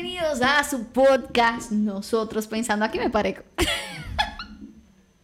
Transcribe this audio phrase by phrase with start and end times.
[0.00, 1.72] Bienvenidos a su podcast.
[1.72, 2.84] Nosotros pensando.
[2.84, 3.42] Aquí me parezco.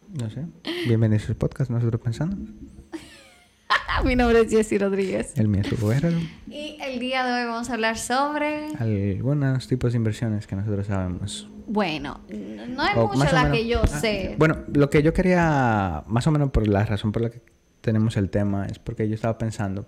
[0.09, 0.47] No sé.
[0.85, 2.35] Bienvenidos a su podcast, nosotros pensando.
[4.03, 5.31] Mi nombre es Jessy Rodríguez.
[5.37, 6.17] El mío es Hugo Guerrero.
[6.49, 8.67] Y el día de hoy vamos a hablar sobre.
[8.77, 11.47] Algunos tipos de inversiones que nosotros sabemos.
[11.67, 12.19] Bueno,
[12.67, 14.35] no O mucho la menos- que yo Ah, sé.
[14.37, 17.41] Bueno, lo que yo quería, más o menos por la razón por la que
[17.79, 19.87] tenemos el tema, es porque yo estaba pensando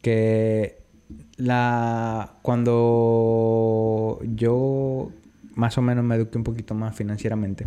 [0.00, 0.82] que
[1.36, 5.10] la cuando yo
[5.54, 7.66] más o menos me eduqué un poquito más financieramente,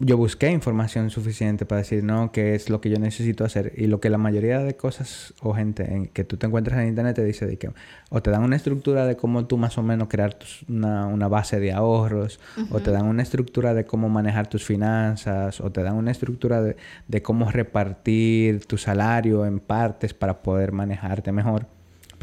[0.00, 3.72] yo busqué información suficiente para decir, no, qué es lo que yo necesito hacer.
[3.76, 6.88] Y lo que la mayoría de cosas o gente en- que tú te encuentras en
[6.88, 7.70] internet te dice de que
[8.10, 11.28] o te dan una estructura de cómo tú más o menos crear tus- una, una
[11.28, 15.82] base de ahorros, o te dan una estructura de cómo manejar tus finanzas, o te
[15.82, 21.66] dan una estructura de, de cómo repartir tu salario en partes para poder manejarte mejor.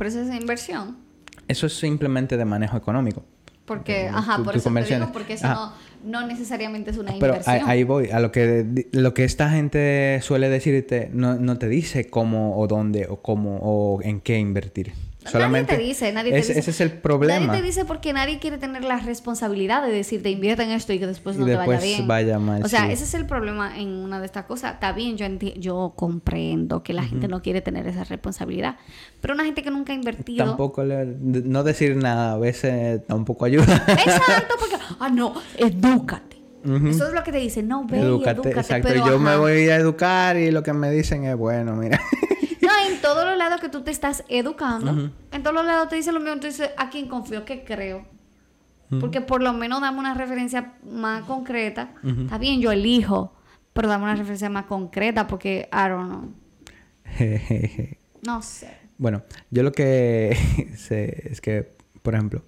[0.02, 0.98] Por eso es inversión.
[1.48, 3.24] Eso es simplemente de manejo económico.
[3.66, 7.56] Porque, ajá, por eso te digo, porque eso no, no necesariamente es una Pero inversión.
[7.58, 11.68] ahí, ahí voy, a lo que, lo que esta gente suele decirte, no, no te
[11.68, 14.92] dice cómo o dónde o cómo o en qué invertir.
[15.24, 16.60] Solamente nadie te dice, nadie te ese, dice.
[16.62, 17.46] ese es el problema.
[17.48, 21.00] Nadie te dice porque nadie quiere tener la responsabilidad de decirte invierte en esto y
[21.00, 22.08] que después Y no te vaya bien.
[22.08, 22.94] vaya mal, O sea, sí.
[22.94, 24.74] ese es el problema en una de estas cosas.
[24.74, 25.28] Está bien, yo
[25.58, 28.78] yo comprendo que la gente no quiere tener esa responsabilidad,
[29.22, 30.44] pero una gente que nunca ha invertido.
[30.46, 33.66] Tampoco le- no decir nada a veces tampoco ayuda.
[33.88, 36.38] Exacto, porque ah no, edúcate.
[36.66, 36.88] Ujú.
[36.90, 38.88] Eso es lo que te dicen, no, ve y Edúcate, edúcate, exacto.
[38.88, 42.00] pero yo me voy a educar y lo que me dicen es bueno, mira.
[42.68, 45.96] No, en todos los lados que tú te estás educando, en todos los lados te
[45.96, 47.44] dicen lo mismo, entonces ¿a quién confío?
[47.46, 48.06] ¿Qué creo?
[49.00, 51.94] Porque por lo menos dame una referencia más concreta.
[52.04, 53.34] Está bien, yo elijo,
[53.72, 56.34] pero dame una referencia más concreta porque, I don't know.
[58.24, 58.78] No sé.
[58.98, 60.38] Bueno, yo lo que
[60.78, 61.72] sé es que,
[62.04, 62.44] por ejemplo,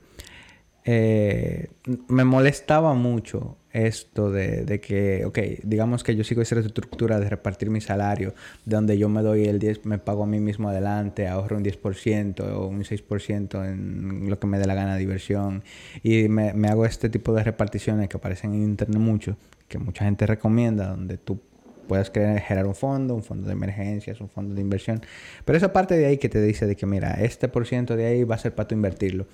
[0.86, 1.72] eh,
[2.08, 7.28] me molestaba mucho esto de, de que, ok, digamos que yo sigo esa estructura de
[7.28, 8.34] repartir mi salario,
[8.66, 11.64] de donde yo me doy el 10, me pago a mí mismo adelante, ahorro un
[11.64, 15.64] 10% o un 6% en lo que me dé la gana de diversión,
[16.04, 20.06] y me, me hago este tipo de reparticiones que aparecen en internet mucho, que mucha
[20.06, 21.40] gente recomienda, donde tú
[21.88, 25.02] puedes generar un fondo, un fondo de emergencias, un fondo de inversión.
[25.46, 28.06] Pero esa parte de ahí que te dice de que, mira, este por ciento de
[28.06, 29.28] ahí va a ser para tú invertirlo.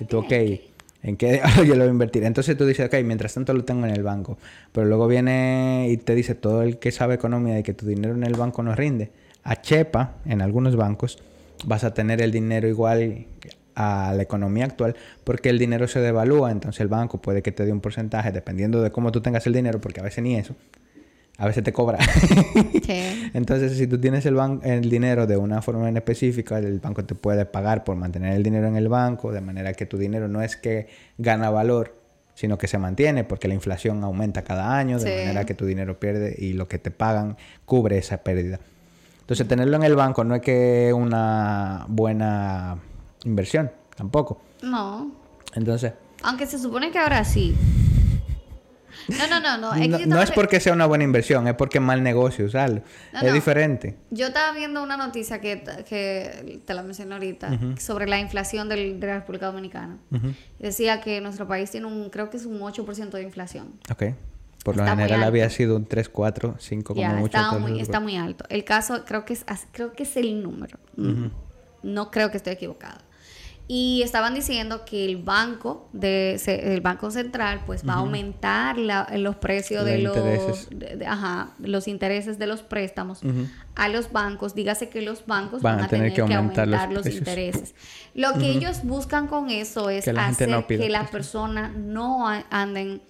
[0.00, 0.32] Y tú, ok,
[1.02, 2.24] ¿en qué yo lo voy a invertir?
[2.24, 4.38] Entonces tú dices, ok, mientras tanto lo tengo en el banco.
[4.72, 8.14] Pero luego viene y te dice todo el que sabe economía de que tu dinero
[8.14, 9.10] en el banco no rinde.
[9.42, 11.18] A Chepa, en algunos bancos,
[11.64, 13.26] vas a tener el dinero igual
[13.74, 17.64] a la economía actual porque el dinero se devalúa, entonces el banco puede que te
[17.64, 20.54] dé un porcentaje dependiendo de cómo tú tengas el dinero, porque a veces ni eso,
[21.40, 21.98] a veces te cobra.
[22.84, 23.30] Sí.
[23.34, 27.14] Entonces, si tú tienes el, el dinero de una forma en específica, el banco te
[27.14, 30.42] puede pagar por mantener el dinero en el banco, de manera que tu dinero no
[30.42, 31.94] es que gana valor,
[32.34, 35.18] sino que se mantiene, porque la inflación aumenta cada año, de Sí.
[35.26, 38.58] manera que tu dinero pierde y lo que te pagan cubre esa pérdida.
[39.20, 42.78] Entonces, tenerlo en el banco no es que es una buena
[43.24, 44.40] inversión, tampoco.
[44.62, 45.12] No.
[45.54, 47.54] Entonces, Aunque se supone que ahora sí.
[49.18, 49.74] No, no, no, no.
[49.74, 52.44] Es que no, no es porque sea una buena inversión, es porque es mal negocio
[52.46, 52.82] usarlo.
[53.12, 53.32] No, es no.
[53.34, 53.96] diferente.
[54.10, 59.00] Yo estaba viendo una noticia que, que te la mencioné ahorita sobre la inflación del-
[59.00, 59.98] de la República Dominicana.
[60.10, 60.32] Ujú.
[60.58, 63.68] Decía que nuestro país tiene un, creo que es un 8% de inflación.
[63.90, 64.04] Ok.
[64.64, 67.38] Por lo Está general había sido un 3, 4, 5 como Ya, mucho.
[67.38, 68.44] está, muy, está muy alto.
[68.50, 70.78] El caso creo que es, creo que es el número.
[70.96, 71.26] Mm,
[71.82, 72.98] No creo que estoy equivocada.
[73.72, 79.06] Y estaban diciendo que el banco de el banco central pues va a aumentar la-
[79.16, 80.68] los precios de Los los intereses.
[80.70, 83.20] de- de- ajá, los intereses de los préstamos
[83.76, 84.56] a los bancos.
[84.56, 87.76] Dígase que los bancos van, a tener, que aumentar, los, intereses.
[88.14, 91.10] Lo que ellos buscan con eso es Que hacer no que la préstamos.
[91.12, 93.02] persona no anden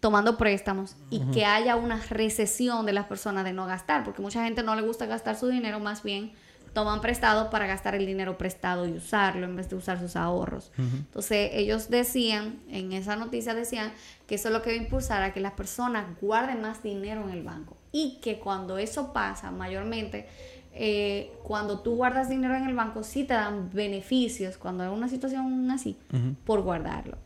[0.00, 4.42] tomando préstamos y que haya una recesión de las personas de no gastar, porque mucha
[4.42, 6.32] gente no le gusta gastar su dinero, más bien
[6.72, 10.72] toman prestado para gastar el dinero prestado y usarlo en vez de usar sus ahorros.
[10.78, 13.92] Entonces ellos decían, en esa noticia decían
[14.26, 17.22] que eso es lo que va a impulsar a que las personas guarden más dinero
[17.24, 20.28] en el banco y que cuando eso pasa, mayormente,
[20.72, 25.08] eh, cuando tú guardas dinero en el banco, sí te dan beneficios cuando hay una
[25.08, 25.96] situación así
[26.44, 27.18] por guardarlo.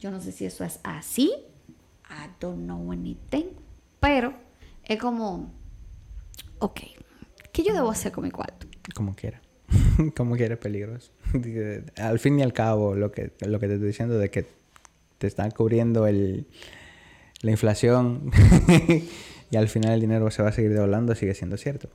[0.00, 1.32] Yo no sé si eso es así,
[2.10, 3.46] I don't know anything,
[4.00, 4.34] pero
[4.84, 5.52] es como,
[6.58, 6.80] ok,
[7.52, 8.67] ¿qué yo debo hacer con mi cuarto?
[8.94, 9.40] Como quiera.
[10.16, 11.10] Como quiera es peligroso.
[11.96, 14.46] al fin y al cabo, lo que, lo que te estoy diciendo de que
[15.18, 16.46] te están cubriendo el,
[17.42, 18.30] la inflación
[19.50, 21.88] y al final el dinero se va a seguir devaluando sigue siendo cierto.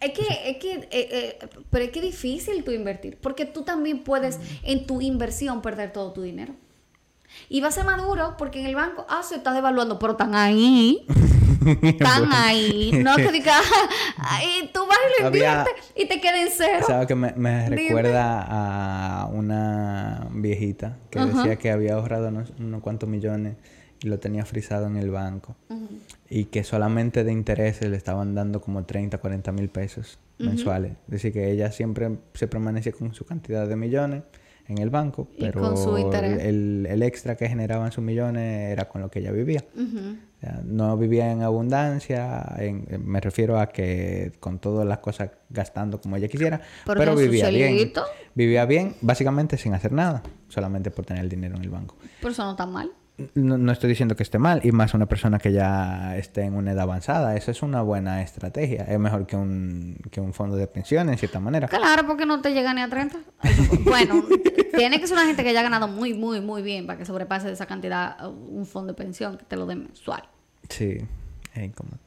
[0.00, 1.38] Es que, es que eh,
[1.70, 6.12] pero es que difícil tú invertir, porque tú también puedes en tu inversión perder todo
[6.12, 6.54] tu dinero.
[7.48, 10.12] Y va a ser más duro porque en el banco, ah, se está devaluando, pero
[10.12, 11.04] están ahí.
[11.82, 12.92] Están ahí.
[13.02, 13.62] No que digas,
[14.42, 16.84] y tú vas y lo inviertes y te queda en cero.
[16.86, 18.42] ¿Sabes que me, recuerda
[19.22, 23.56] a una viejita que decía que había ahorrado unos, cuantos millones
[24.00, 25.56] y lo tenía frisado en el banco?
[26.30, 30.92] Y que solamente de intereses le estaban dando como 30, 40 mil pesos mensuales.
[31.06, 34.22] Es decir, que ella siempre se permanecía con su cantidad de millones
[34.68, 35.74] en el banco, pero
[36.14, 39.64] El, el, extra que generaban sus millones era con lo que ella vivía.
[40.64, 42.56] No vivía en abundancia,
[42.98, 47.92] me refiero a que con todas las cosas gastando como ella quisiera, pero vivía bien.
[48.34, 51.96] Vivía bien, básicamente sin hacer nada, solamente por tener el dinero en el banco.
[52.22, 52.92] Por eso no está mal.
[53.34, 56.70] No, estoy diciendo que esté mal, y más una persona que ya esté en una
[56.70, 57.36] edad avanzada.
[57.36, 58.84] Eso es una buena estrategia.
[58.84, 61.66] Es mejor que un, que un fondo de pensiones, en cierta manera.
[61.66, 63.18] Claro, porque no te llega ni a 30.
[63.84, 64.24] bueno,
[64.76, 67.50] tiene que ser una gente que haya ganado muy, muy, muy bien para que sobrepase
[67.50, 70.22] esa cantidad un fondo de pensión que te lo dé mensual.
[70.68, 70.98] Sí,
[71.54, 71.98] es incómodo.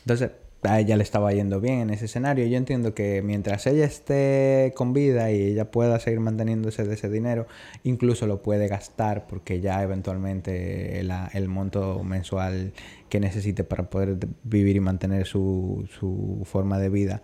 [0.00, 0.32] Entonces,
[0.62, 2.46] a ella le estaba yendo bien en ese escenario.
[2.46, 7.08] Yo entiendo que mientras ella esté con vida y ella pueda seguir manteniéndose de ese
[7.08, 7.46] dinero,
[7.84, 12.72] incluso lo puede gastar porque ya eventualmente el, monto mensual
[13.08, 17.22] que necesite para poder vivir y mantener su, su forma de vida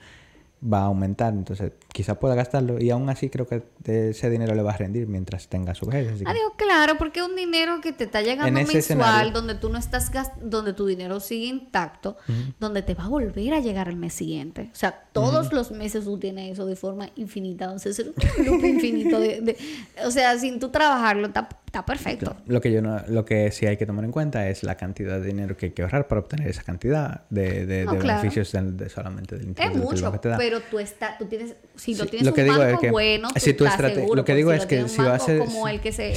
[0.63, 4.63] va a aumentar, entonces quizá pueda gastarlo y aún así creo que ese dinero le
[4.63, 6.23] va a rendir mientras tenga su vejez.
[6.25, 10.11] Adiós, claro, porque un dinero que te está llegando mensual, donde tú no estás
[10.43, 12.17] donde tu dinero sigue intacto,
[12.59, 14.71] donde te va a volver a llegar el mes siguiente.
[14.73, 18.65] O sea, todos los meses tú tienes eso de forma infinita, entonces es un loop
[18.65, 19.57] infinito de,
[20.05, 21.49] o sea, sin tú trabajarlo está,
[21.83, 22.37] perfecto.
[22.47, 25.21] Lo que yo no, lo que sí hay que tomar en cuenta es la cantidad
[25.21, 29.49] de dinero que hay que ahorrar para obtener esa cantidad de, beneficios de, solamente del
[29.49, 29.73] interés.
[29.73, 33.55] Es mucho, pero tú está, tú tienes, si lo tienes un banco bueno, tú si
[33.55, 34.17] tu estás seguro.
[34.17, 36.15] Lo que digo es que si va a ser como el que se,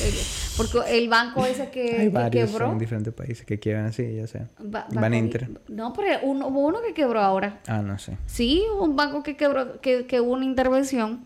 [0.55, 4.47] porque el banco ese que, hay varios en diferentes países que quiebran así, ya sé.
[4.59, 5.49] Van Inter.
[5.67, 7.59] No, pero uno, hubo uno que quebró ahora.
[7.67, 8.17] Ah, no sé.
[8.25, 11.25] Sí, un banco que quebró, que, que hubo una intervención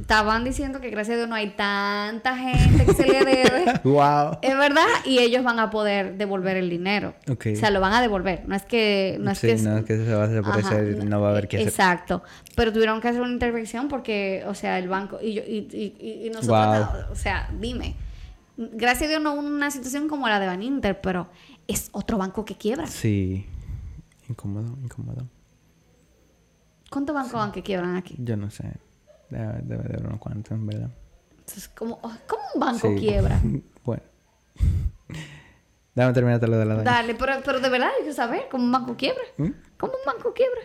[0.00, 3.64] estaban diciendo que gracias a Dios no hay tanta gente que se le debe.
[3.84, 4.38] wow.
[4.42, 7.14] Es verdad, y ellos van a poder devolver el dinero.
[7.28, 8.44] O sea, lo van a devolver.
[8.46, 11.28] No es que no es que no es que se va a eso no va
[11.28, 11.68] a haber que hacer.
[11.68, 12.22] Exacto.
[12.54, 16.26] Pero tuvieron que hacer una intervención porque, o sea, el banco y yo, y, y,
[16.26, 17.96] y nosotros, o sea, dime.
[18.58, 21.28] Gracias a Dios no hubo una situación como la de Baninter, pero
[21.66, 22.86] es otro banco que quiebra.
[22.86, 23.46] Sí.
[24.28, 25.28] Incómodo, incómodo.
[26.90, 28.16] ¿Cuántos bancos van que quiebran aquí?
[28.18, 28.72] Yo no sé.
[29.30, 30.90] Debe, de haber unos cuantos, en verdad.
[31.30, 33.40] Entonces, ¿cómo, ¿cómo un banco quiebra?
[33.84, 34.02] bueno.
[35.94, 36.90] Déjame terminar lo de la daña.
[36.90, 39.22] Dale, pero, pero de verdad hay que saber cómo un banco quiebra.
[39.38, 39.48] ¿Mm?
[39.78, 40.60] ¿Cómo un banco quiebra?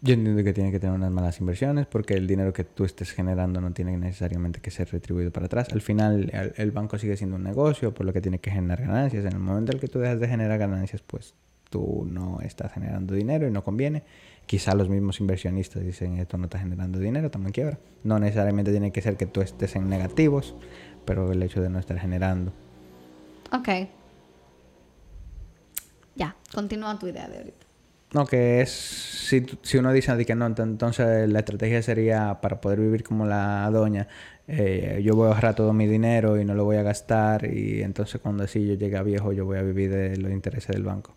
[0.00, 3.12] Yo entiendo que tiene que tener unas malas inversiones porque el dinero que tú estés
[3.12, 5.68] generando no tiene necesariamente que ser retribuido para atrás.
[5.72, 8.80] Al final, el, el banco sigue siendo un negocio, por lo que tiene que generar
[8.80, 9.24] ganancias.
[9.24, 11.34] En el momento en el que tú dejas de generar ganancias, pues
[11.72, 14.04] tú no estás generando dinero y no conviene.
[14.46, 17.78] Quizá los mismos inversionistas dicen esto no está generando dinero, también quiebra.
[18.04, 20.54] No necesariamente tiene que ser que tú estés en negativos,
[21.06, 22.52] pero el hecho de no estar generando.
[23.50, 23.88] Ok.
[26.14, 27.66] Ya, continúa tu idea de ahorita.
[28.12, 32.78] No, que es, si, si uno dice que no, entonces la estrategia sería para poder
[32.80, 34.06] vivir como la doña,
[34.46, 37.82] eh, yo voy a ahorrar todo mi dinero y no lo voy a gastar y
[37.82, 40.82] entonces cuando así yo llegue a viejo yo voy a vivir de los intereses del
[40.82, 41.14] banco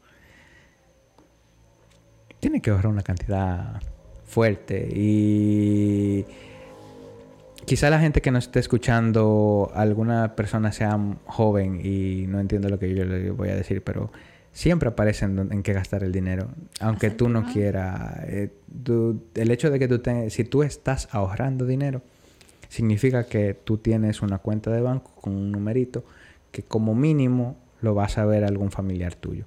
[2.45, 3.81] tiene que ahorrar una cantidad
[4.23, 6.27] fuerte y
[7.65, 12.77] quizá la gente que nos esté escuchando, alguna persona sea joven y no entiende lo
[12.77, 14.11] que yo le voy a decir, pero
[14.53, 16.49] siempre aparecen en, qué gastar el dinero,
[16.81, 18.19] aunque tú no quieras.
[18.27, 18.51] Eh,
[19.33, 22.03] el hecho de que tú te, si tú estás ahorrando dinero,
[22.69, 26.05] significa que tú tienes una cuenta de banco con un numerito
[26.51, 29.45] que como mínimo lo vas a ver algún familiar tuyo.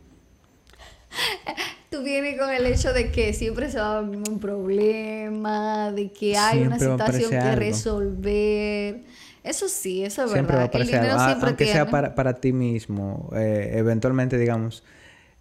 [1.98, 6.10] tú vienes con el hecho de que siempre se va a venir un problema, de
[6.12, 9.02] que hay una situación que resolver.
[9.42, 10.70] Eso sí, eso es siempre verdad.
[10.72, 14.84] Va a el dinero siempre aunque sea para, para, ti mismo, eh, eventualmente, digamos,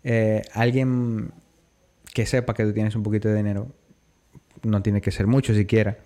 [0.03, 1.31] eh, alguien
[2.13, 3.67] que sepa que tú tienes un poquito de dinero,
[4.63, 5.97] no tiene que ser mucho siquiera,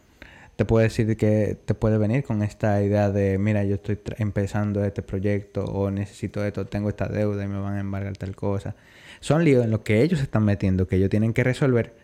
[0.55, 4.84] te puede decir que te puede venir con esta idea de, mira, yo estoy empezando
[4.84, 8.75] este proyecto o necesito esto, tengo esta deuda y me van a embargar tal cosa.
[9.22, 11.96] Son líos en los que ellos se están metiendo, que ellos tienen que resolver.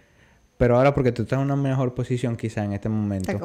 [0.57, 3.37] Pero ahora porque tú estás en una mejor posición quizá en este momento, te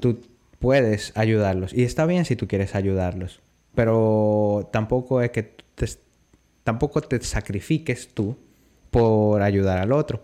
[0.00, 0.20] tú
[0.58, 1.72] puedes ayudarlos.
[1.72, 3.40] Y está bien si tú quieres ayudarlos.
[3.74, 5.86] Pero tampoco es que te,
[6.64, 8.36] tampoco te sacrifiques tú
[8.90, 10.22] por ayudar al otro.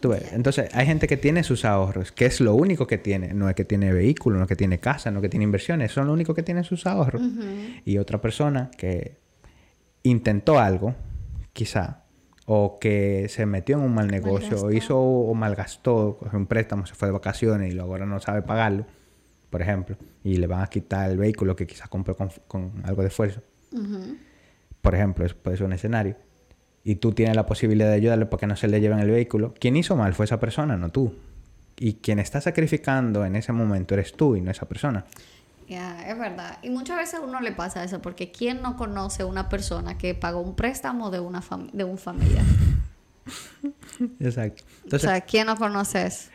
[0.00, 3.34] Tú ves, Entonces, hay gente que tiene sus ahorros, que es lo único que tiene.
[3.34, 5.92] No es que tiene vehículo, no es que tiene casa, no es que tiene inversiones,
[5.92, 7.22] son lo único que tiene sus ahorros.
[7.84, 9.21] Y otra persona que
[10.02, 10.94] intentó algo,
[11.52, 12.04] quizá,
[12.46, 16.86] o que se metió en un mal negocio, o hizo o malgastó, cogió un préstamo,
[16.86, 18.86] se fue de vacaciones y luego ahora no sabe pagarlo,
[19.50, 23.08] por ejemplo, y le van a quitar el vehículo que quizás compró con, algo de
[23.08, 23.42] esfuerzo.
[24.80, 26.16] Por ejemplo, eso puede ser un escenario
[26.84, 29.54] y tú tienes la posibilidad de ayudarle para que no se le lleven el vehículo,
[29.58, 31.14] quien hizo mal fue esa persona, no tú.
[31.78, 35.04] Y quien está sacrificando en ese momento eres tú y no esa persona.
[35.68, 36.58] Ya, es verdad.
[36.62, 40.14] Y muchas veces a uno le pasa eso, porque ¿quién no conoce una persona que
[40.14, 41.42] pagó un préstamo de, una
[41.72, 42.44] de un familiar?
[44.20, 44.64] Exacto.
[44.92, 46.30] o sea, ¿quién no conoce eso?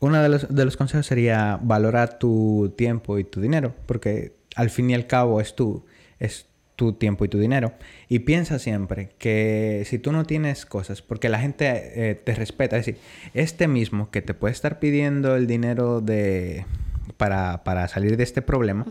[0.00, 4.70] Uno de los, de los consejos sería valorar tu tiempo y tu dinero, porque al
[4.70, 5.84] fin y al cabo es tú,
[6.18, 7.72] es tu tiempo y tu dinero.
[8.08, 12.76] Y piensa siempre que si tú no tienes cosas, porque la gente eh, te respeta,
[12.76, 13.00] es decir,
[13.34, 16.64] este mismo que te puede estar pidiendo el dinero de,
[17.22, 18.84] para, para salir de este problema,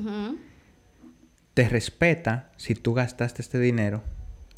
[1.53, 4.03] te respeta si tú gastaste este dinero,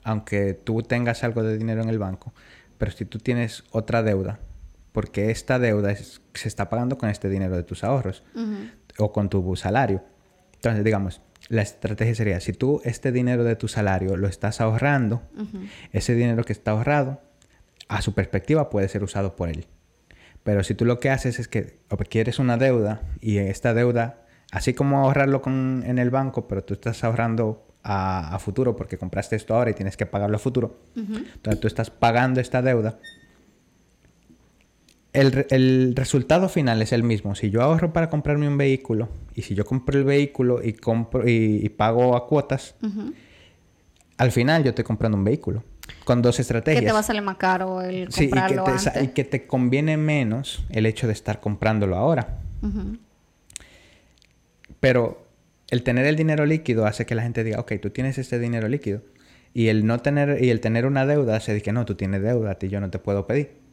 [0.03, 2.35] aunque tú tengas algo de dinero en el banco,
[2.77, 4.39] pero si tú tienes otra deuda,
[4.91, 8.21] porque esta deuda se está pagando con este dinero de tus ahorros
[8.99, 10.03] o con tu salario.
[10.53, 15.23] Entonces, digamos, la estrategia sería, si tú este dinero de tu salario lo estás ahorrando,
[15.93, 17.21] ese dinero que está ahorrado,
[17.87, 19.65] a su perspectiva puede ser usado por él.
[20.43, 24.73] Pero si tú lo que haces es que quieres una deuda y esta deuda, así
[24.73, 29.55] como ahorrarlo con, en el banco, pero tú estás ahorrando a, futuro porque compraste esto
[29.55, 32.99] ahora y tienes que pagarlo a futuro, entonces tú estás pagando esta deuda
[35.13, 37.35] el, resultado final es el mismo.
[37.35, 41.27] Si yo ahorro para comprarme un vehículo y si yo compro el vehículo y compro
[41.27, 42.75] y, pago a cuotas,
[44.17, 45.63] al final yo estoy comprando un vehículo
[46.03, 46.81] con dos estrategias.
[46.81, 49.47] Que te va a salir más caro el comprarlo y que, te, y que te
[49.47, 52.39] conviene menos el hecho de estar comprándolo ahora.
[54.79, 55.25] Pero
[55.69, 58.67] el tener el dinero líquido hace que la gente diga, ok, tú tienes este dinero
[58.67, 59.01] líquido.
[59.53, 62.51] Y el no tener, y el tener una deuda hace que no, tú tienes deuda,
[62.51, 63.63] a ti yo no te puedo pedir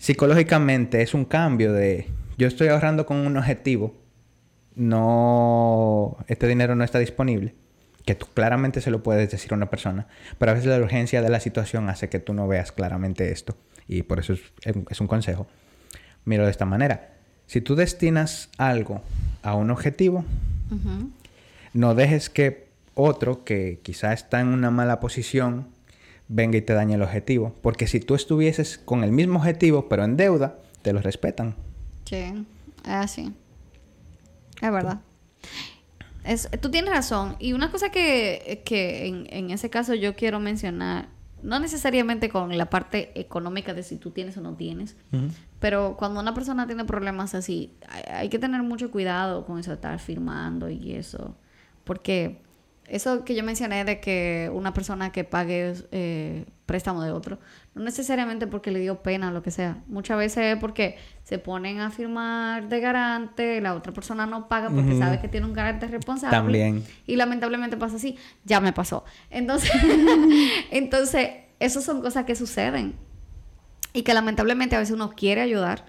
[0.00, 3.94] psicológicamente es un cambio de yo estoy ahorrando con un objetivo,
[4.74, 7.54] no, este dinero no está disponible,
[8.04, 10.06] que tú claramente se lo puedes decir a una persona,
[10.38, 13.56] pero a veces la urgencia de la situación hace que tú no veas claramente esto
[13.88, 15.46] y por eso es, un consejo.
[16.24, 17.14] Miro de esta manera,
[17.46, 19.02] si tú destinas algo
[19.42, 20.24] a un objetivo,
[21.72, 25.68] no dejes que otro que quizá está en una mala posición
[26.28, 27.54] venga y te dañe el objetivo.
[27.60, 31.56] Porque si tú estuvieses con el mismo objetivo, pero en deuda, te lo respetan.
[32.04, 32.46] Sí,
[32.84, 33.34] es así.
[34.62, 35.00] Es verdad.
[36.24, 37.36] Es, tú tienes razón.
[37.38, 41.08] Y una cosa que, que en, en, ese caso yo quiero mencionar,
[41.42, 44.96] no necesariamente con la parte económica de si tú tienes o no tienes,
[45.58, 49.70] pero cuando una persona tiene problemas así, hay, hay, que tener mucho cuidado con eso
[49.70, 51.34] de estar firmando y eso.
[51.84, 52.42] Porque
[52.90, 57.38] eso que yo mencioné de que una persona que pague eh, préstamo de otro,
[57.74, 59.78] no necesariamente porque le dio pena o lo que sea.
[59.86, 64.70] Muchas veces es porque se ponen a firmar de garante, la otra persona no paga
[64.70, 66.36] porque sabe que tiene un garante responsable.
[66.36, 66.84] También.
[67.06, 68.18] Y lamentablemente pasa así.
[68.44, 69.04] Ya me pasó.
[69.30, 69.70] Entonces,
[70.72, 71.30] entonces,
[71.60, 72.96] esas son cosas que suceden.
[73.92, 75.84] Y que lamentablemente a veces uno quiere ayudar,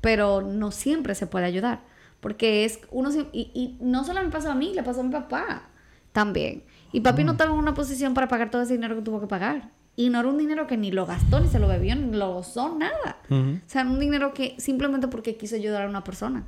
[0.00, 1.82] pero no siempre se puede ayudar.
[2.18, 3.10] Porque es uno...
[3.32, 5.69] Y, y no solo me pasó a mí, le pasó a mi papá
[6.12, 6.64] también.
[6.92, 7.34] Y papi no mm.
[7.34, 9.70] estaba en una posición para pagar todo ese dinero que tuvo que pagar.
[9.96, 12.34] Y no era un dinero que ni lo gastó, ni se lo bebió, ni lo
[12.34, 13.18] gozó, nada.
[13.28, 16.46] O sea, era un dinero que simplemente porque quiso ayudar a una persona.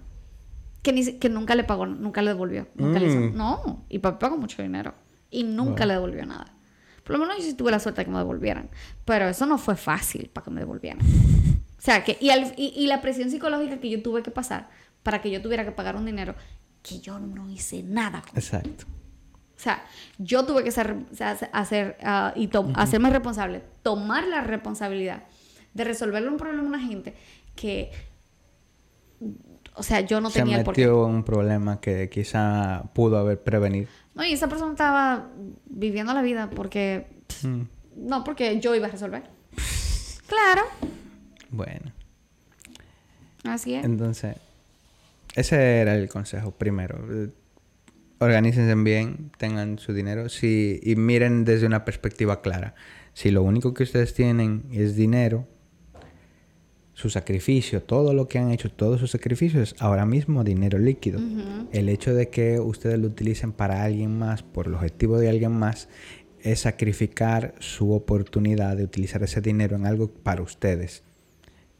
[0.82, 2.68] Que, ni, que nunca le pagó, nunca le devolvió.
[2.74, 3.18] Nunca le hizo.
[3.18, 3.36] Mm.
[3.36, 4.94] No, y papi pagó mucho dinero.
[5.30, 6.54] Y nunca le devolvió nada.
[7.04, 8.70] Por lo menos yo sí tuve la suerte de que me devolvieran.
[9.04, 11.00] Pero eso no fue fácil para que me devolvieran.
[11.82, 12.16] O sea, que...
[12.20, 14.68] Y, y, y la presión psicológica que yo tuve que pasar
[15.02, 16.36] para que yo tuviera que pagar un dinero
[16.80, 18.22] que yo no hice nada.
[18.34, 18.84] Exacto.
[19.62, 19.84] O sea,
[20.18, 20.96] yo tuve que ser,
[21.52, 25.22] hacer ah, y hacerme responsable, tomar la responsabilidad
[25.72, 27.14] de resolverle un problema a una gente
[27.54, 27.92] que,
[29.76, 30.90] o sea, yo no tenía el porqué.
[30.90, 33.86] un problema que quizá pudo haber prevenido.
[34.16, 35.28] No, y esa persona estaba
[35.66, 37.06] viviendo la vida porque,
[37.44, 37.60] mm.
[37.98, 39.22] no, porque yo iba a resolver.
[40.26, 40.62] claro.
[41.50, 41.92] Bueno.
[43.44, 43.84] Así es.
[43.84, 44.38] Entonces,
[45.36, 46.98] ese era el consejo primero
[48.22, 52.74] organícense bien, tengan su dinero sí, y miren desde una perspectiva clara.
[53.12, 55.46] Si lo único que ustedes tienen es dinero,
[56.94, 61.20] su sacrificio, todo lo que han hecho, todos sus sacrificios ahora mismo dinero líquido.
[61.72, 65.52] El hecho de que ustedes lo utilicen para alguien más, por el objetivo de alguien
[65.52, 65.88] más,
[66.42, 71.02] es sacrificar su oportunidad de utilizar ese dinero en algo para ustedes.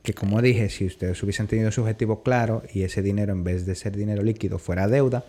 [0.03, 3.67] que como dije, si ustedes hubiesen tenido su objetivo claro y ese dinero en vez
[3.67, 5.25] de ser dinero líquido fuera deuda,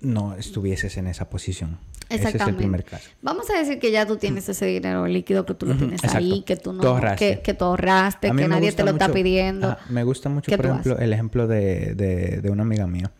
[0.00, 1.78] no estuvieses en esa posición.
[2.08, 3.10] Ese es el primer caso.
[3.20, 6.42] Vamos a decir que ya tú tienes ese dinero líquido, que tú lo tienes ahí,
[6.42, 7.00] que tú no...
[7.16, 9.76] Que, que tú ahorraste, que nadie te lo está pidiendo.
[9.88, 13.10] me gusta mucho, por ejemplo, el ejemplo de, de, de, una amiga mía.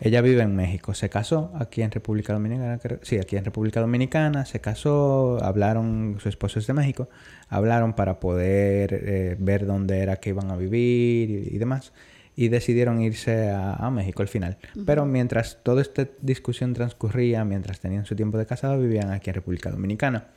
[0.00, 4.44] Ella vive en México, se casó aquí en República Dominicana, sí, aquí en República Dominicana,
[4.44, 7.08] se casó, hablaron, su esposo es de México,
[7.48, 11.92] hablaron para poder eh, ver dónde era que iban a vivir y demás
[12.38, 14.58] y decidieron irse a, México al final.
[14.86, 19.34] Pero mientras toda esta discusión transcurría, mientras tenían su tiempo de casado, vivían aquí en
[19.34, 20.28] República Dominicana.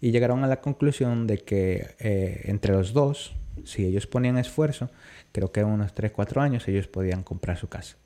[0.00, 4.90] Y llegaron a la conclusión de que eh, entre los dos, si ellos ponían esfuerzo,
[5.32, 7.96] creo que en unos 3, 4 años ellos podían comprar su casa.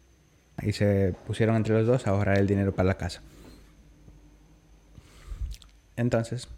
[0.63, 3.21] Y se pusieron entre los dos a ahorrar el dinero para la casa.
[5.97, 6.49] Entonces,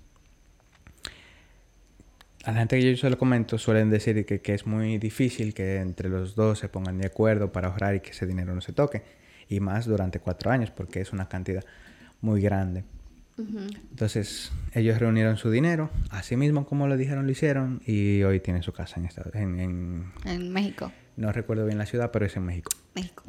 [2.47, 5.53] a la gente que yo se lo comento suelen decir que, que, es muy difícil
[5.53, 8.61] que entre los dos se pongan de acuerdo para ahorrar y que ese dinero no
[8.61, 9.03] se toque.
[9.49, 11.65] Y más durante cuatro años, porque es una cantidad
[12.21, 12.85] muy grande.
[13.37, 18.63] Entonces, ellos reunieron su dinero, así mismo como lo dijeron, lo hicieron, y hoy tienen
[18.63, 20.91] su casa en, Estados, en, en, México.
[21.17, 22.71] No recuerdo bien la ciudad, pero es en México.
[22.95, 23.25] México.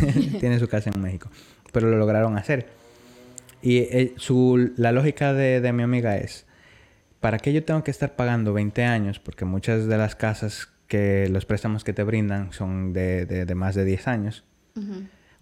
[0.40, 1.30] tienen su casa en México.
[1.72, 2.66] Pero lo lograron hacer.
[3.62, 6.46] Y eh, su, la lógica de, de mi amiga es,
[7.20, 9.20] ¿para qué yo tengo que estar pagando 20 años?
[9.20, 13.74] Porque muchas de las casas que los préstamos que te brindan son de, de, más
[13.74, 14.44] de 10 años.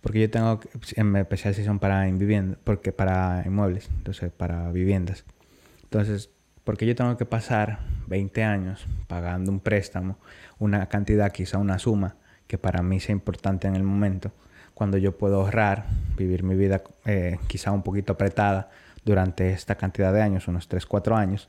[0.01, 0.61] Porque yo tengo,
[0.97, 5.25] en especial si son para vivienda, porque para inmuebles, entonces para viviendas.
[5.85, 6.31] Entonces,
[6.65, 10.19] porque yo tengo que pasar 20 años pagando un préstamo,
[10.59, 12.17] una cantidad, quizá una suma,
[12.47, 14.33] que para mí sea importante en el momento,
[14.75, 18.71] cuando yo puedo ahorrar, vivir mi vida eh, quizá un poquito apretada
[19.05, 21.49] durante esta cantidad de años, unos 3, 4 años,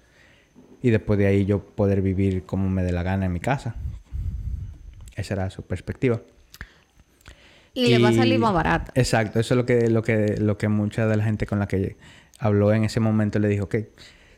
[0.82, 3.76] y después de ahí yo poder vivir como me dé la gana en mi casa.
[5.16, 6.22] Esa era su perspectiva.
[7.74, 8.92] Y, le va a salir más barato.
[8.96, 11.68] Exacto, eso es lo que, lo que, lo que mucha de la gente con la
[11.68, 11.98] que
[12.40, 13.76] habló en ese momento le dijo, ok,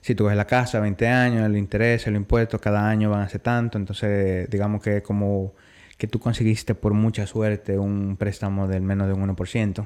[0.01, 3.29] si tú ves la casa, 20 años, el interés, el impuesto, cada año van a
[3.29, 5.53] ser tanto, entonces digamos que como
[5.97, 9.85] que tú conseguiste por mucha suerte un préstamo del menos de un 1%,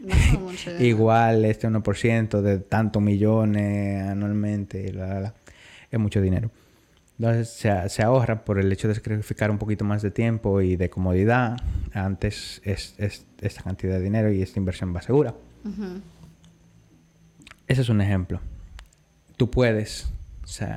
[0.80, 4.94] Igual este 1% de tantos millones anualmente,
[5.90, 6.50] es mucho dinero.
[7.18, 10.88] Entonces se, ahorra por el hecho de sacrificar un poquito más de tiempo y de
[10.88, 11.58] comodidad.
[11.92, 15.34] Antes es, esta cantidad de dinero y esta inversión va segura.
[17.66, 18.40] Ese es un ejemplo.
[19.36, 20.10] Tú puedes,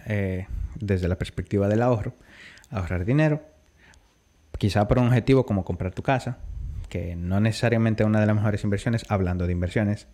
[0.07, 0.47] eh,
[0.79, 2.13] desde la perspectiva del ahorro,
[2.69, 3.41] ahorrar dinero,
[4.57, 6.39] quizá por un objetivo como comprar tu casa,
[6.93, 10.05] que no necesariamente es una de las mejores inversiones, hablando de inversiones.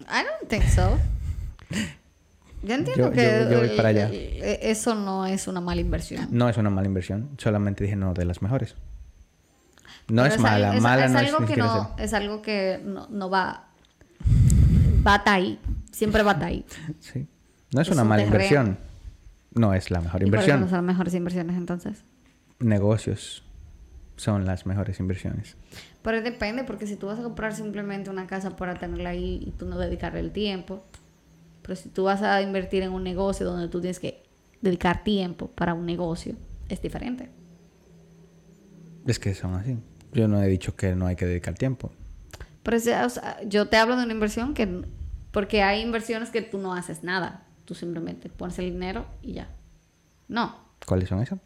[0.00, 0.98] I don't think so.
[2.62, 6.28] Yo entiendo que eso no es una mala inversión.
[6.30, 8.76] No es una mala inversión, solamente dije no de las mejores.
[10.08, 13.68] No es, mala, mala es no algo que no, es algo que no, va
[15.06, 15.58] va ahí,
[15.90, 16.66] siempre va ahí.
[17.00, 17.26] Sí.
[17.72, 18.76] No es, una mala inversión.
[19.54, 20.58] No es la mejor inversión.
[20.58, 22.04] ¿Y no son las mejores inversiones entonces?
[22.58, 23.42] Negocios
[24.18, 25.56] son las mejores inversiones.
[26.02, 29.50] Pero depende, porque si tú vas a comprar simplemente una casa para tenerla ahí y
[29.52, 30.84] tú no dedicarle el tiempo,
[31.62, 34.22] pero si tú vas a invertir en un negocio donde tú tienes que
[34.60, 36.34] dedicar tiempo para un negocio,
[36.68, 37.30] es diferente.
[39.06, 39.78] Es que son así.
[40.12, 41.92] Yo no he dicho que no hay que dedicar tiempo.
[42.62, 42.76] Pero
[43.46, 44.84] yo te hablo de una inversión que...
[45.30, 47.44] Porque hay inversiones que tú no haces nada.
[47.64, 49.50] Tú simplemente pones el dinero y ya.
[50.26, 50.56] No.
[50.86, 51.38] ¿Cuáles son esas?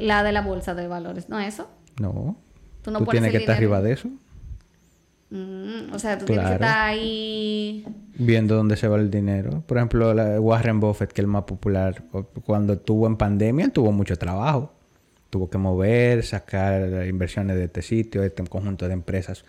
[0.00, 1.68] La de la bolsa de valores, ¿no eso?
[2.00, 2.36] No.
[2.82, 4.08] Tú, no tienes que estar arriba de eso.
[5.30, 7.84] Mm, o sea, tú tienes que estar ahí...
[8.16, 9.62] Viendo dónde se va el dinero.
[9.66, 12.04] Por ejemplo, Warren Buffett, que es el más popular,
[12.44, 14.72] cuando estuvo en pandemia, tuvo mucho trabajo.
[15.30, 19.44] Tuvo que mover, sacar inversiones de este sitio, de este conjunto de empresas,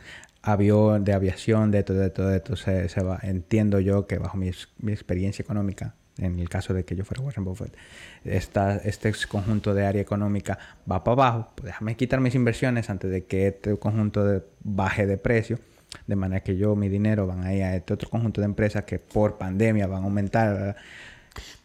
[0.45, 2.55] avión, de aviación, de todo, de todo, de todo.
[2.55, 3.19] Se, se va.
[3.23, 7.23] Entiendo yo que bajo mi, mi experiencia económica, en el caso de que yo fuera
[7.23, 7.75] Warren Buffett,
[8.23, 10.57] esta, este conjunto de área económica
[10.89, 15.07] va para abajo, pues déjame quitar mis inversiones antes de que este conjunto de, baje
[15.07, 15.59] de precio,
[16.07, 18.83] de manera que yo, mi dinero, van a ir a este otro conjunto de empresas
[18.83, 20.75] que por pandemia van a aumentar.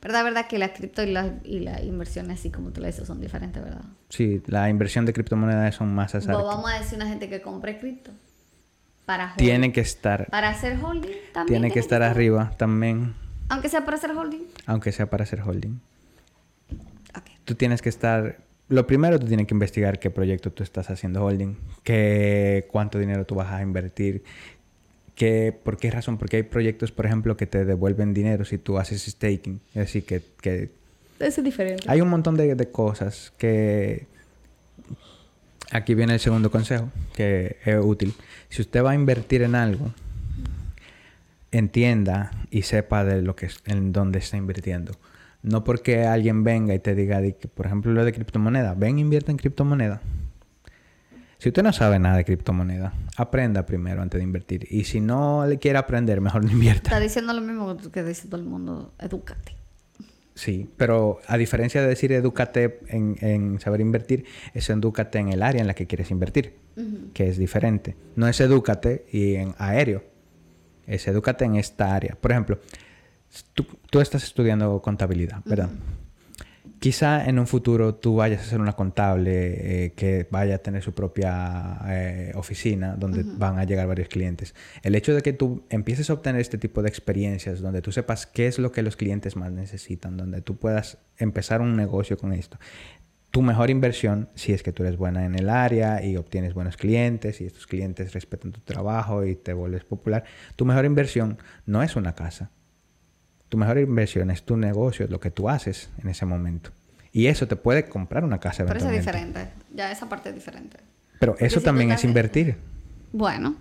[0.02, 0.24] ¿Verdad?
[0.24, 3.20] ¿Verdad que la cripto y la, y la inversión así como tú lo dices son
[3.20, 3.84] diferentes, verdad?
[4.08, 6.42] Sí, la inversión de criptomonedas son más azares.
[6.42, 8.10] Vamos a decir una gente que compre cripto.
[9.10, 10.26] Para tiene que estar.
[10.26, 11.62] Para hacer holding también.
[11.62, 13.14] Tiene que estar arriba también.
[13.48, 14.46] Aunque sea para hacer holding.
[14.66, 15.80] Aunque sea para hacer holding.
[17.44, 18.38] Tú tienes que estar.
[18.68, 23.24] Lo primero, tú tienes que investigar qué proyecto tú estás haciendo holding, qué, cuánto dinero
[23.26, 24.22] tú vas a invertir,
[25.16, 26.16] que, ¿Por qué razón?
[26.16, 29.60] Porque hay proyectos, por ejemplo, que te devuelven dinero si tú haces staking.
[29.70, 30.22] Es decir, que...
[30.40, 30.70] que
[31.18, 31.82] es diferente.
[31.88, 34.06] Hay un montón de, de cosas que...
[35.70, 38.14] Aquí viene el segundo consejo, que es útil.
[38.48, 39.92] Si usted va a invertir en algo,
[41.52, 44.92] entienda y sepa de lo que en dónde está invirtiendo.
[45.42, 47.20] No porque alguien venga y te diga,
[47.54, 50.00] por ejemplo, lo de criptomoneda, ven invierte en criptomoneda.
[51.38, 54.66] Si usted no sabe nada de criptomoneda, aprenda primero antes de invertir.
[54.70, 56.90] Y si no le quiere aprender, mejor no invierta.
[56.90, 59.59] Está diciendo lo mismo que dice todo el mundo, edúcate.
[60.40, 64.24] Sí, pero a diferencia de decir edúcate en, saber invertir,
[64.54, 66.54] es edúcate en el área en la que quieres invertir,
[67.12, 67.94] que es diferente.
[68.16, 70.02] No es edúcate y en aéreo,
[70.86, 72.16] es edúcate en esta área.
[72.18, 72.58] Por ejemplo,
[73.52, 75.68] tú, estás estudiando contabilidad, ¿verdad?
[76.80, 80.82] Quizá en un futuro tú vayas a ser una contable eh, que vaya a tener
[80.82, 84.54] su propia eh, oficina donde van a llegar varios clientes.
[84.82, 88.26] El hecho de que tú empieces a obtener este tipo de experiencias, donde tú sepas
[88.26, 92.32] qué es lo que los clientes más necesitan, donde tú puedas empezar un negocio con
[92.32, 92.58] esto,
[93.30, 96.78] tu mejor inversión, si es que tú eres buena en el área y obtienes buenos
[96.78, 100.24] clientes y estos clientes respetan tu trabajo y te vuelves popular,
[100.56, 102.50] tu mejor inversión no es una casa,
[103.50, 106.70] tu mejor inversión es tu negocio, es lo que tú haces en ese momento.
[107.12, 109.48] Y eso te puede comprar una casa Pero eso es diferente.
[109.74, 110.78] Ya esa parte es diferente.
[111.18, 112.56] Pero eso también es invertir.
[113.12, 113.56] Bueno,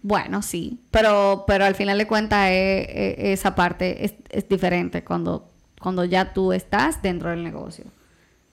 [0.00, 0.80] bueno, sí.
[0.92, 7.02] Pero, pero al final de cuentas esa parte es, diferente cuando, cuando ya tú estás
[7.02, 7.86] dentro del negocio.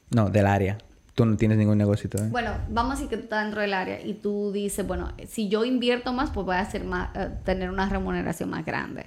[0.10, 0.80] No, del área.
[1.14, 2.32] Tú no tienes ningún negocio todavía.
[2.32, 5.48] Bueno, vamos a decir que tú estás dentro del área y tú dices, bueno, si
[5.48, 9.06] yo invierto más, pues voy a hacer más, eh, tener una remuneración más grande.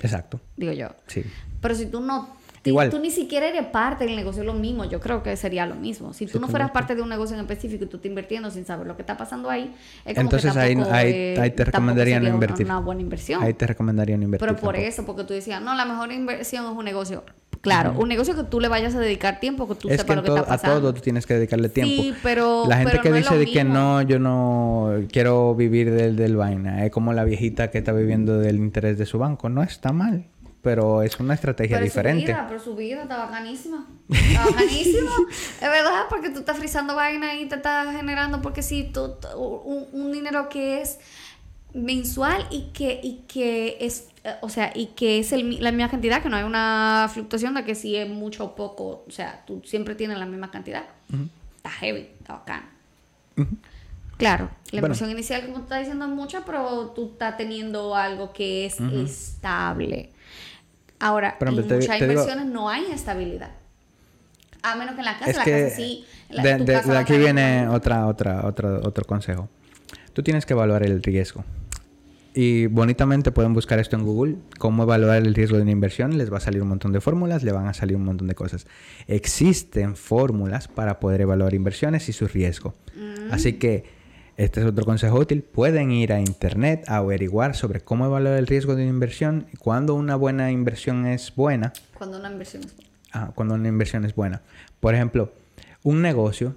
[0.00, 0.40] Exacto.
[0.56, 0.88] Digo yo.
[1.06, 1.24] Sí.
[1.60, 2.90] Pero si tú no Igual.
[2.90, 4.84] Tú ni siquiera eres parte del negocio, es lo mismo.
[4.84, 6.12] Yo creo que sería lo mismo.
[6.12, 8.66] Si tú no fueras parte de un negocio en específico y tú estás invirtiendo sin
[8.66, 12.20] saber lo que está pasando ahí, es como Entonces que ahí, ahí, ahí, te recomendaría
[12.20, 12.66] no invertir.
[12.66, 13.42] Una, buena inversión.
[13.42, 14.46] Ahí te recomendaría no invertir.
[14.46, 17.24] Pero por eso, porque tú decías, no, la mejor inversión es un negocio.
[17.62, 20.28] Claro, un negocio que tú le vayas a dedicar tiempo, que tú sepas lo que
[20.30, 20.76] está pasando.
[20.76, 22.02] A todo tú tienes que dedicarle tiempo.
[22.02, 22.64] Sí, pero.
[22.66, 27.12] La gente que dice que no, yo no quiero vivir del, del vaina, es como
[27.12, 29.48] la viejita que está viviendo del interés de su banco.
[29.48, 30.29] No está mal
[30.62, 32.26] pero es una estrategia diferente.
[32.26, 33.86] Su vida, pero su vida está bacanísima.
[34.10, 35.10] Está bacanísima.
[35.30, 40.12] es verdad, porque tú estás frizando vaina y te estás generando, porque si tú, un,
[40.12, 40.98] dinero que es
[41.72, 44.08] mensual y que, y que es,
[44.42, 47.64] o sea, y que es el, la misma cantidad, que no hay una fluctuación de
[47.64, 50.84] que si es mucho o poco, o sea, tú siempre tienes la misma cantidad.
[51.56, 52.68] Está heavy, está bacán.
[54.18, 58.34] Claro, la inversión inicial, como tú estás diciendo, es mucha, pero tú estás teniendo algo
[58.34, 60.10] que es estable.
[61.00, 63.50] Ahora, en muchas inversiones no hay estabilidad.
[64.62, 66.04] A menos que en la casa, la casa sí.
[66.28, 69.48] de, aquí viene otra, otra, otra, otro consejo.
[70.12, 71.44] Tú tienes que evaluar el riesgo.
[72.34, 76.16] Y bonitamente pueden buscar esto en Google, cómo evaluar el riesgo de una inversión.
[76.18, 78.34] Les va a salir un montón de fórmulas, le van a salir un montón de
[78.34, 78.66] cosas.
[79.08, 82.74] Existen fórmulas para poder evaluar inversiones y su riesgo.
[82.94, 83.32] Mm.
[83.32, 83.99] Así que
[84.40, 85.42] este es otro consejo útil.
[85.42, 89.58] Pueden ir a internet a averiguar sobre cómo evaluar el riesgo de una inversión y
[89.58, 91.74] cuándo una buena inversión es buena.
[91.92, 92.90] Cuando una inversión es buena.
[93.12, 94.40] Ah, cuando una inversión es buena.
[94.80, 95.30] Por ejemplo,
[95.82, 96.54] un negocio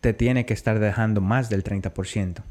[0.00, 2.42] te tiene que estar dejando más del 30%.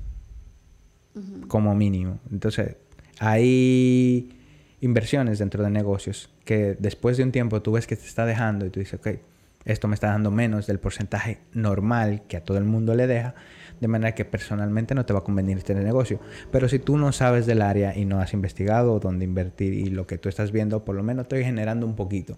[1.48, 2.20] Como mínimo.
[2.32, 2.76] Entonces,
[3.18, 4.38] hay
[4.82, 8.68] inversiones dentro de negocios que después de un tiempo tú ves que te está dejando
[8.68, 9.20] y tú dices, ok,
[9.66, 13.36] esto me está dando menos del porcentaje normal que a todo el mundo le deja
[13.80, 16.20] de manera que personalmente no te va a convenir este negocio.
[16.52, 20.08] Pero si tú no sabes del área y no has investigado dónde invertir y lo
[20.08, 22.38] que tú estás viendo, por lo menos estoy generando un poquito.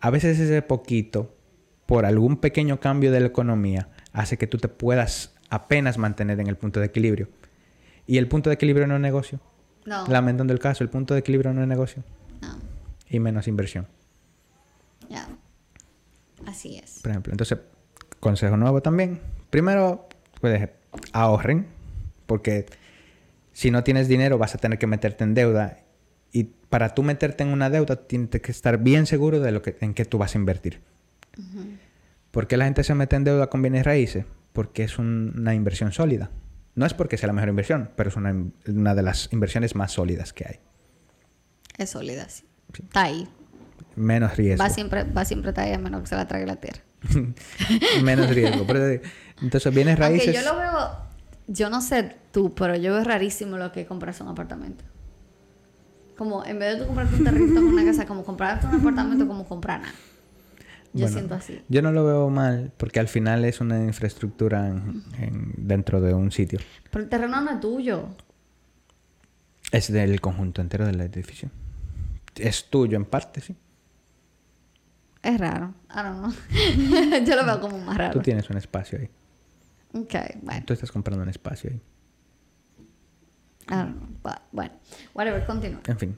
[0.00, 1.34] A veces ese poquito,
[1.86, 6.46] por algún pequeño cambio de la economía, hace que tú te puedas apenas mantener en
[6.46, 7.28] el punto de equilibrio.
[8.06, 9.40] ¿Y el punto de equilibrio no es negocio?
[9.86, 10.06] No.
[10.08, 12.02] Lamentando el caso, el punto de equilibrio no es negocio.
[12.40, 12.58] No.
[13.08, 13.86] Y menos inversión.
[15.08, 15.26] Ya.
[16.46, 17.00] Así es.
[17.02, 17.58] Por ejemplo, entonces,
[18.20, 19.20] consejo nuevo también,
[19.52, 20.08] Primero,
[20.40, 20.70] pues
[21.12, 21.66] ahorren,
[22.24, 22.64] porque
[23.52, 25.80] si no tienes dinero vas a tener que meterte en deuda
[26.32, 29.76] y para tú meterte en una deuda tienes que estar bien seguro de lo que
[29.82, 30.80] en qué tú vas a invertir.
[32.30, 34.24] ¿Por qué la gente se mete en deuda con bienes raíces?
[34.54, 36.30] Porque es una inversión sólida.
[36.74, 40.32] No es porque sea la mejor inversión, pero es una, de las inversiones más sólidas
[40.32, 40.60] que hay.
[41.76, 42.46] Es sólida, sí.
[42.72, 43.28] Está ahí.
[43.96, 44.62] Menos riesgo.
[44.62, 46.80] Va siempre, va siempre está ahí a menos que se la trague la tierra.
[48.02, 48.64] Menos riesgo.
[49.40, 50.34] entonces, bienes raíces.
[50.34, 50.90] yo lo veo,
[51.48, 54.84] yo no sé tú, pero yo veo rarísimo lo que compras un apartamento.
[56.16, 59.26] Como en vez de tú comprarte un terreno en una casa, como comprarte un apartamento,
[59.26, 59.94] como comprar nada.
[60.94, 61.62] Yo siento así.
[61.68, 64.74] Yo no lo veo mal, porque al final es una infraestructura
[65.56, 66.60] dentro de un sitio.
[66.90, 68.08] Pero el terreno no es tuyo.
[69.70, 71.48] Es del conjunto entero del edificio.
[72.36, 73.56] Es tuyo en parte, sí.
[75.22, 75.74] Es raro.
[75.90, 77.24] I don't know.
[77.24, 78.12] Yo lo veo como más raro.
[78.14, 79.08] Tú tienes un espacio ahí.
[79.94, 80.64] Ok, bueno.
[80.66, 81.80] Tú estás comprando un espacio ahí.
[83.68, 84.08] I don't know.
[84.22, 84.72] But, bueno,
[85.14, 85.80] whatever, continúa.
[85.86, 86.16] En fin.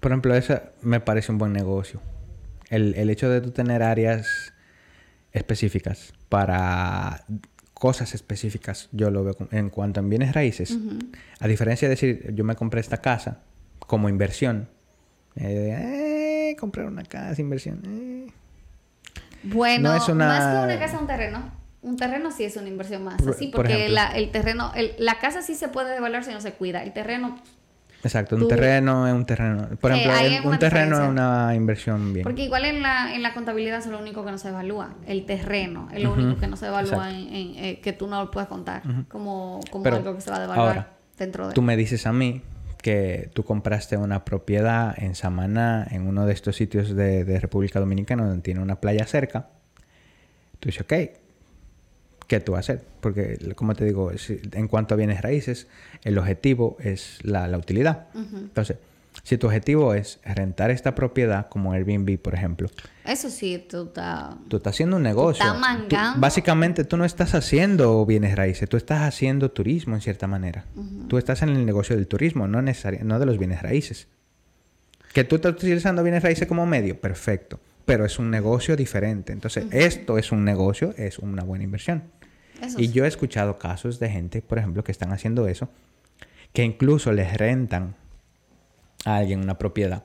[0.00, 2.00] Por ejemplo, eso me parece un buen negocio.
[2.70, 4.52] El, el hecho de tú tener áreas
[5.32, 7.24] específicas para
[7.74, 10.78] cosas específicas, yo lo veo como- en cuanto a bienes raíces.
[11.40, 13.42] A diferencia de decir, yo me compré esta casa
[13.80, 14.68] como inversión.
[15.36, 15.76] Eh,
[16.54, 17.80] eh, comprar una casa, inversión.
[17.86, 18.26] eh.
[19.42, 21.42] Bueno, No es una- más que una casa, un terreno.
[21.82, 23.20] Un terreno sí es una inversión más.
[23.26, 26.40] Así, por porque la, el terreno, el- la casa sí se puede devaluar si no
[26.40, 26.82] se cuida.
[26.82, 27.38] El terreno,
[28.02, 29.66] Exacto, un Tú- terreno es un terreno.
[29.80, 32.22] Por ejemplo, un terreno es una inversión bien.
[32.22, 34.90] porque igual en la, en la contabilidad es lo único que no se evalúa.
[35.06, 37.14] El terreno es lo único que no se evalúa, Exacto.
[37.30, 40.30] en, en- eh, que tú no lo puedes contar como, como Pero, algo que se
[40.30, 40.88] va a devaluar ahora,
[41.18, 42.42] dentro de Tú me dices a mí
[42.84, 47.80] que tú compraste una propiedad en Samaná, en uno de estos sitios de, de República
[47.80, 49.48] Dominicana donde tiene una playa cerca.
[50.60, 50.92] Tú dices, ok,
[52.28, 52.84] ¿qué tú vas a hacer?
[53.00, 54.12] Porque, como te digo,
[54.52, 55.66] en cuanto a bienes raíces,
[56.02, 58.08] el objetivo es la, la utilidad.
[58.14, 58.76] Entonces,
[59.22, 62.68] si tu objetivo es rentar esta propiedad, como Airbnb, por ejemplo,
[63.04, 64.34] Eso sí, tú estás...
[64.48, 65.44] Tú estás haciendo un negocio.
[65.44, 66.20] estás mangando.
[66.20, 70.64] básicamente tú no estás haciendo bienes raíces, tú estás haciendo turismo en cierta manera.
[71.08, 74.08] Tú estás en el negocio del turismo, no, no de los bienes raíces.
[75.12, 77.60] Que tú estás utilizando bienes raíces como medio, perfecto.
[77.84, 79.32] Pero es un negocio diferente.
[79.32, 82.04] Entonces, esto es un negocio, es una buena inversión.
[82.60, 82.92] Eso y sí.
[82.92, 85.68] yo he escuchado casos de gente, por ejemplo, que están haciendo eso,
[86.52, 87.94] que incluso les rentan
[89.04, 90.04] a alguien una propiedad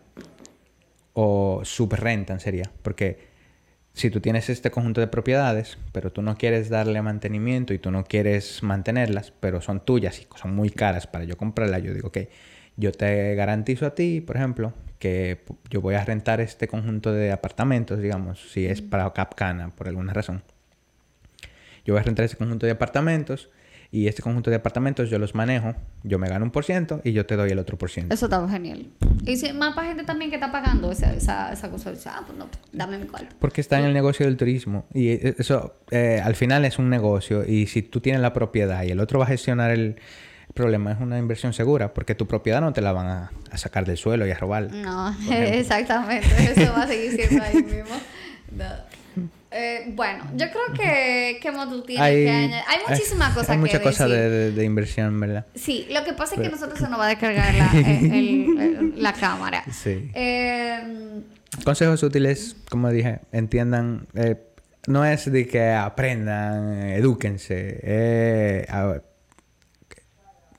[1.14, 3.30] o subrentan sería, porque
[3.94, 7.92] si tú tienes este conjunto de propiedades, pero tú no quieres darle mantenimiento y tú
[7.92, 12.08] no quieres mantenerlas, pero son tuyas y son muy caras para yo comprarlas, yo digo,
[12.08, 12.20] ok,
[12.78, 17.32] yo te garantizo a ti, por ejemplo, que yo voy a rentar este conjunto de
[17.32, 20.44] apartamentos, digamos, si es para Capcana, por alguna razón.
[21.84, 23.50] Yo voy a rentar ese conjunto de apartamentos
[23.92, 25.74] y este conjunto de apartamentos yo los manejo,
[26.04, 28.14] yo me gano un por ciento y yo te doy el otro por ciento.
[28.14, 28.86] Eso está genial.
[29.26, 32.22] Y si más para gente también que está pagando esa, esa, esa cosa, dice, ah,
[32.26, 33.36] pues no, dame mi cuarto.
[33.40, 36.90] Porque está en el negocio del turismo y e- eso eh, al final es un
[36.90, 39.96] negocio y si tú tienes la propiedad y el otro va a gestionar el
[40.54, 43.86] problema es una inversión segura porque tu propiedad no te la van a, a sacar
[43.86, 44.72] del suelo y a robar.
[44.72, 46.28] No, exactamente.
[46.52, 47.96] Eso va a seguir siendo ahí mismo.
[48.52, 48.66] No.
[49.52, 53.56] Eh, bueno, yo creo que, que Motu tiene Hay, que añadir- Hay muchísimas cosas hay
[53.56, 54.24] que muchas cosas decir.
[54.24, 55.46] de, de- de inversión, ¿verdad?
[55.56, 58.60] Sí, lo que pasa es que nosotros se nos va a descargar la, el- el-
[58.60, 59.64] el- la cámara.
[59.72, 60.12] Sí.
[60.14, 61.22] Eh,
[61.64, 64.08] Consejos útiles, como dije, entiendan.
[64.14, 64.36] eh,
[64.88, 67.80] no es de que aprendan, eh, edúquense.
[67.82, 69.02] eh, a-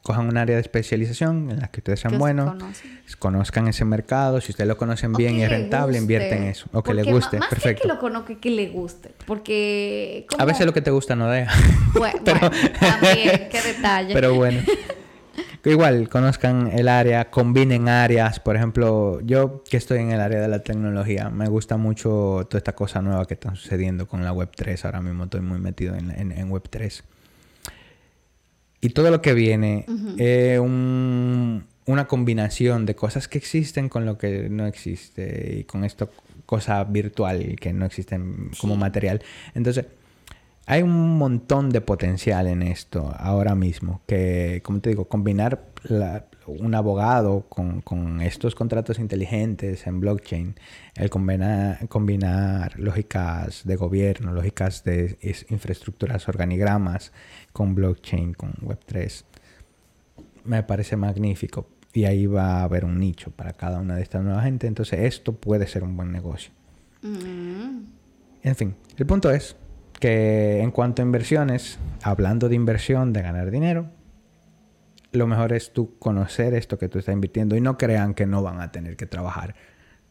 [0.03, 2.55] cojan un área de especialización en la que ustedes sean Que buenos.
[3.19, 4.41] Conozcan ese mercado.
[4.41, 5.99] Si ustedes lo conocen bien y es le rentable, guste.
[6.03, 6.67] invierten en eso.
[6.73, 7.39] O que le guste.
[7.39, 7.83] Más Perfecto.
[7.83, 9.11] que que lo conozca, que le guste.
[9.27, 10.27] Porque...
[10.39, 11.53] A veces lo que te gusta no deja.
[11.95, 14.15] Bueno, pero- bueno, también, qué detalle.
[14.15, 14.61] Pero bueno.
[15.65, 18.41] Igual, conozcan el área, combinen áreas.
[18.41, 22.59] Por ejemplo, yo que estoy en el área de la tecnología, me gusta mucho toda
[22.59, 24.85] esta cosa nueva que está sucediendo con la Web3.
[24.87, 27.03] Ahora mismo estoy muy metido en, en- en Web3.
[28.81, 29.85] Y todo lo que viene
[30.19, 35.85] es un- una combinación de cosas que existen con lo que no existe y con
[35.85, 36.11] esto
[36.47, 39.23] cosa virtual que no existen como material.
[39.55, 39.87] Entonces,
[40.67, 46.27] hay un montón de potencial en esto ahora mismo, que, como te digo, combinar la-
[46.47, 50.55] un abogado con, con estos contratos inteligentes en blockchain,
[50.97, 55.17] el combinar, combinar lógicas de gobierno, lógicas de
[55.49, 57.13] infraestructuras, organigramas
[57.53, 59.25] con blockchain, con Web3,
[60.45, 61.67] me parece magnífico.
[61.93, 64.67] Y ahí va a haber un nicho para cada una de estas nuevas gente.
[64.69, 66.53] Entonces, esto puede ser un buen negocio.
[67.03, 67.83] Mm.
[68.43, 69.57] En fin, el punto es
[70.01, 73.87] que en cuanto a inversiones, hablando de inversión, de ganar dinero,
[75.13, 78.43] lo mejor es tú conocer esto que tú estás invirtiendo y no crean que no
[78.43, 79.55] van a tener que trabajar.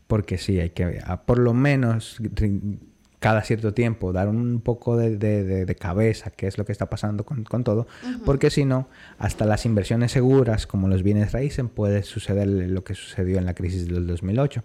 [0.07, 2.17] Porque sí, hay que por lo menos
[3.19, 6.71] cada cierto tiempo dar un poco de, de- de- de cabeza qué es lo que
[6.71, 7.87] está pasando con, con todo.
[8.25, 12.95] Porque si no, hasta las inversiones seguras como los bienes raíces puede suceder lo que
[12.95, 14.63] sucedió en la crisis del 2008.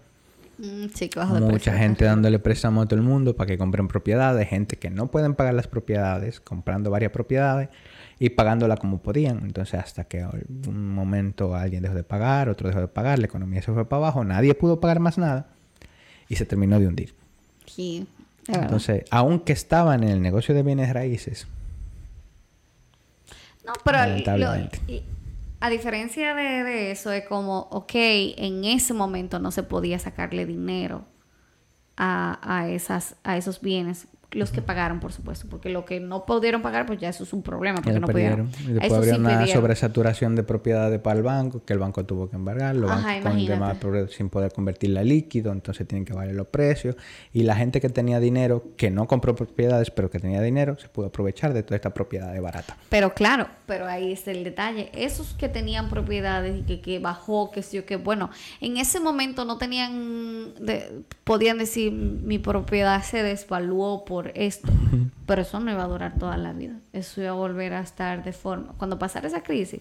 [0.59, 4.77] Mm, sí, Mucha gente dándole préstamo a todo el mundo para que compren propiedades, gente
[4.77, 7.71] que no pueden pagar las propiedades, comprando varias propiedades
[8.19, 9.41] y pagándola como podían.
[9.43, 10.25] Entonces, hasta que
[10.69, 14.05] un momento alguien dejó de pagar, otro dejó de pagar, la economía se fue para
[14.05, 15.49] abajo, nadie pudo pagar más nada
[16.29, 17.15] y se terminó de hundir.
[17.67, 18.07] Sí.
[18.47, 21.49] Entonces, aunque estaban en el negocio de bienes raíces,
[23.67, 23.99] No, pero
[25.65, 30.45] A diferencia de, de eso, es como, ok, en ese momento no se podía sacarle
[30.45, 31.07] dinero
[31.97, 36.27] a, a, esas, a esos bienes los que pagaron, por supuesto, porque lo que no
[36.27, 38.49] pudieron pagar, pues ya eso es un problema, porque no perdieron.
[38.49, 38.71] pudieron.
[38.71, 39.63] Y después Eso habría sí una pidieron.
[39.63, 43.47] sobresaturación de propiedades para el banco, que el banco tuvo que embargar, los Ajá, bancos
[43.47, 43.77] demás
[44.11, 46.97] sin poder convertirla a líquido, entonces tienen que valer los precios.
[47.33, 50.89] Y la gente que tenía dinero, que no compró propiedades, pero que tenía dinero, se
[50.89, 52.77] pudo aprovechar de toda esta propiedad de barata.
[52.89, 54.91] Pero claro, pero ahí está el detalle.
[54.95, 59.01] Esos que tenían propiedades y que, que bajó, que sí o que, bueno, en ese
[59.01, 64.73] momento no tenían, de- podían decir, mi propiedad se desvaluó por esto.
[65.27, 66.75] Pero eso no iba a durar toda la vida.
[66.93, 68.75] Eso iba a volver a estar de forma.
[68.79, 69.81] Cuando pasara esa crisis,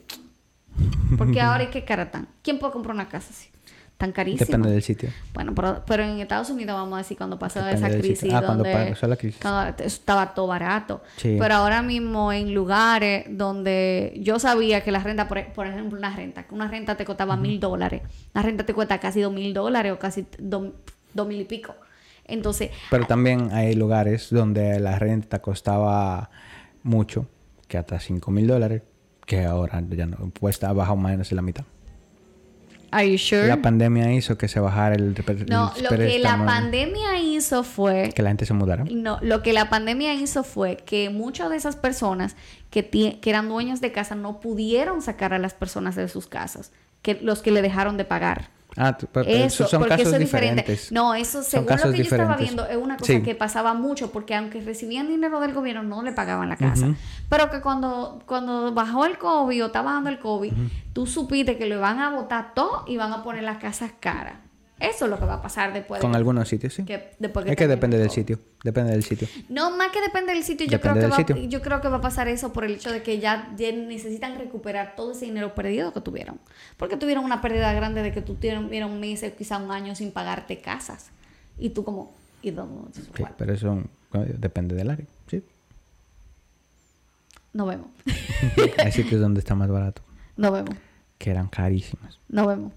[1.17, 2.27] porque ahora hay que cara tan.
[2.41, 3.49] ¿Quién puede comprar una casa así?
[3.97, 4.45] Tan carísima.
[4.45, 5.09] Depende del sitio.
[5.33, 8.33] Bueno, pero, pero en Estados Unidos vamos a decir cuando pasó esa crisis.
[8.33, 9.39] Ah, cuando pasó la crisis.
[9.39, 11.03] cuando estaba todo barato.
[11.17, 11.37] Sí.
[11.39, 16.13] Pero ahora mismo en lugares donde yo sabía que la renta, por, por ejemplo, una
[16.15, 18.01] renta, que una renta te costaba mil dólares,
[18.33, 20.69] la renta te cuesta casi dos mil dólares o casi dos,
[21.13, 21.75] dos mil y pico.
[22.25, 26.29] Entonces, Pero también hay lugares donde la renta costaba
[26.81, 27.27] mucho,
[27.67, 28.83] que hasta 5 mil dólares,
[29.25, 31.65] que ahora ya no cuesta, ha bajado más o menos en la mitad.
[32.93, 33.47] ¿are you sure?
[33.47, 38.11] La pandemia hizo que se bajara el, el no, lo que la pandemia hizo fue
[38.15, 38.85] Que la gente se mudara.
[38.85, 42.35] No, lo que la pandemia hizo fue que muchas de esas personas
[42.69, 46.71] que, que eran dueñas de casa no pudieron sacar a las personas de sus casas,
[47.01, 48.49] que los que le dejaron de pagar.
[48.75, 50.61] Ah, pero- Eso, son porque casos eso es diferente.
[50.63, 50.91] diferentes.
[50.91, 53.21] No, eso según lo que yo estaba viendo es una cosa Sí.
[53.21, 56.87] que pasaba mucho porque aunque recibían dinero del gobierno no le pagaban la casa.
[57.29, 60.53] Pero que cuando, cuando bajó el COVID o estaba bajando el COVID,
[60.93, 64.35] tú supiste que lo iban a botar todo y van a poner las casas caras.
[64.83, 66.83] Eso es lo que va a pasar después de Con algunos sitios, sí.
[66.83, 68.37] que, después es que depende el del sitio.
[68.65, 69.29] Depende del sitio.
[69.47, 71.49] No, más que depende del sitio, yo Depende creo, que va, sitio.
[71.49, 74.37] yo creo que va a pasar eso por el hecho de que ya, ya necesitan
[74.37, 76.37] recuperar todo ese dinero perdido que tuvieron.
[76.75, 80.59] Porque tuvieron una pérdida grande de que tú tuvieron meses, quizá un año sin pagarte
[80.59, 81.11] casas.
[81.57, 83.81] Y tú como, ¿y dónde Sí, pero eso
[84.37, 85.05] depende del área.
[85.27, 85.41] Sí.
[87.53, 87.87] Nos vemos.
[88.83, 90.01] Hay sitios donde está más barato,
[90.35, 90.75] Nos vemos.
[91.17, 92.19] que eran carísimos.
[92.27, 92.73] Nos vemos.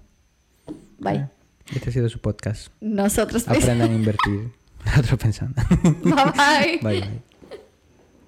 [0.99, 1.27] Bye.
[1.75, 2.71] Este ha sido su podcast.
[2.81, 3.47] Nosotros.
[3.47, 4.51] Aprendan a invertir.
[4.97, 5.61] Otro pensando.
[6.03, 6.79] bye bye.
[6.81, 7.21] bye bye.